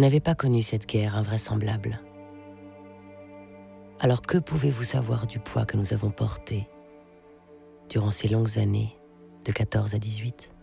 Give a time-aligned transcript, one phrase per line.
[0.00, 2.00] Vous n'avez pas connu cette guerre invraisemblable.
[3.98, 6.66] Alors que pouvez-vous savoir du poids que nous avons porté
[7.90, 8.96] durant ces longues années
[9.44, 10.56] de 14 à 18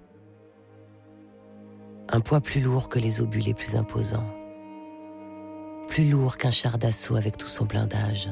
[2.10, 4.26] Un poids plus lourd que les obus les plus imposants,
[5.88, 8.32] plus lourd qu'un char d'assaut avec tout son blindage,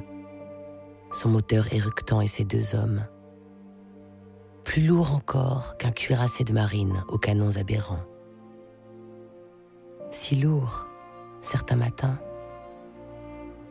[1.12, 3.06] son moteur éructant et ses deux hommes,
[4.64, 8.02] plus lourd encore qu'un cuirassé de marine aux canons aberrants.
[10.10, 10.88] Si lourd,
[11.46, 12.20] certains matins,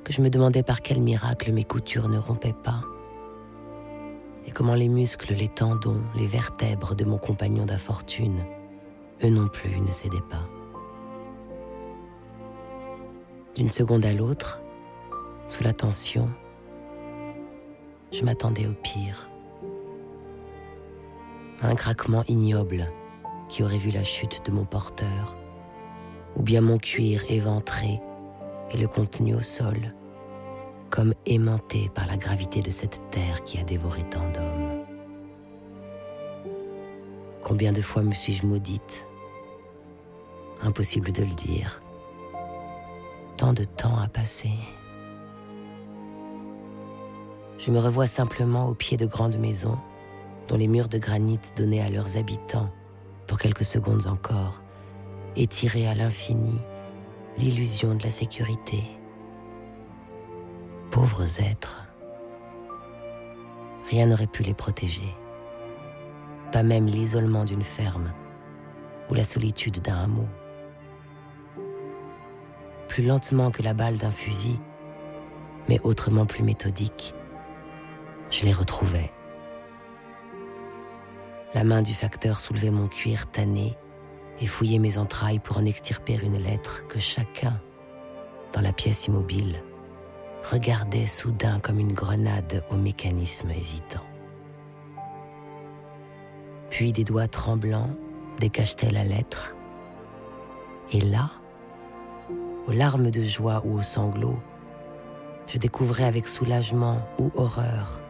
[0.05, 2.81] que je me demandais par quel miracle mes coutures ne rompaient pas,
[4.47, 8.45] et comment les muscles, les tendons, les vertèbres de mon compagnon d'infortune,
[9.23, 10.47] eux non plus, ne cédaient pas.
[13.55, 14.63] D'une seconde à l'autre,
[15.47, 16.29] sous la tension,
[18.13, 19.29] je m'attendais au pire
[21.63, 22.91] un craquement ignoble
[23.49, 25.39] qui aurait vu la chute de mon porteur,
[26.37, 28.01] ou bien mon cuir éventré
[28.71, 29.95] et le contenu au sol,
[30.91, 34.85] comme aimanté par la gravité de cette terre qui a dévoré tant d'hommes.
[37.43, 39.07] Combien de fois me suis-je maudite?
[40.63, 41.81] Impossible de le dire.
[43.37, 44.49] Tant de temps a passé.
[47.59, 49.79] Je me revois simplement au pied de grandes maisons
[50.49, 52.71] dont les murs de granit donnaient à leurs habitants,
[53.27, 54.64] pour quelques secondes encore,
[55.37, 56.61] étirés à l'infini,
[57.39, 58.83] l'illusion de la sécurité.
[60.91, 61.87] Pauvres êtres,
[63.91, 65.15] rien n'aurait pu les protéger,
[66.53, 68.13] pas même l'isolement d'une ferme
[69.11, 70.29] ou la solitude d'un hameau.
[72.89, 74.59] Plus lentement que la balle d'un fusil,
[75.69, 77.15] mais autrement plus méthodique,
[78.31, 79.11] je les retrouvais
[81.55, 83.77] la main du facteur soulevait mon cuir tanné
[84.41, 87.61] et fouillait mes entrailles pour en extirper une lettre que chacun,
[88.53, 89.63] dans la pièce immobile,
[90.51, 94.05] regardait soudain comme une grenade au mécanisme hésitant.
[96.71, 97.91] Puis des doigts tremblants
[98.41, 99.57] décachetaient la lettre,
[100.93, 101.31] et là,
[102.67, 104.39] aux larmes de joie ou aux sanglots,
[105.47, 108.01] je découvrais avec soulagement ou horreur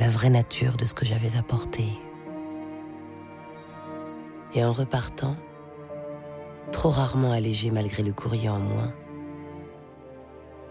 [0.00, 1.84] la vraie nature de ce que j'avais apporté
[4.54, 5.36] et en repartant,
[6.72, 8.92] trop rarement allégé malgré le courrier en moins,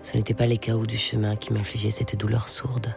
[0.01, 2.95] ce n'était pas les chaos du chemin qui m'infligeaient cette douleur sourde.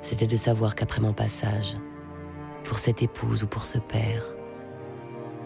[0.00, 1.74] C'était de savoir qu'après mon passage,
[2.62, 4.24] pour cette épouse ou pour ce père,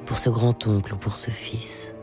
[0.05, 1.95] pour ce grand-oncle ou pour ce fils,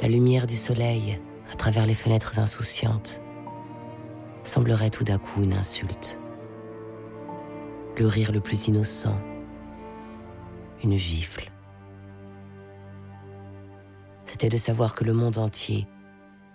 [0.00, 1.18] la lumière du soleil
[1.50, 3.20] à travers les fenêtres insouciantes
[4.42, 6.18] semblerait tout d'un coup une insulte
[7.98, 9.18] le rire le plus innocent,
[10.82, 11.50] une gifle.
[14.26, 15.86] C'était de savoir que le monde entier,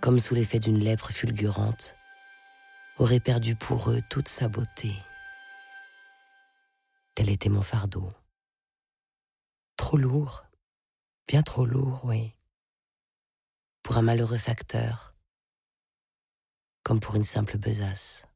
[0.00, 1.96] comme sous l'effet d'une lèpre fulgurante,
[2.98, 4.94] aurait perdu pour eux toute sa beauté.
[7.14, 8.08] Tel était mon fardeau.
[9.76, 10.44] Trop lourd,
[11.26, 12.36] bien trop lourd, oui.
[13.82, 15.14] Pour un malheureux facteur,
[16.84, 18.31] comme pour une simple besace.